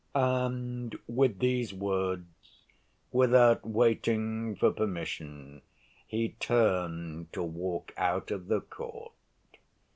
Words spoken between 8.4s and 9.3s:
the court.